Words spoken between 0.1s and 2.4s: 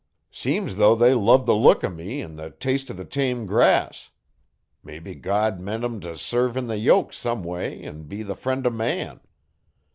Seem's though they loved the look o' me an'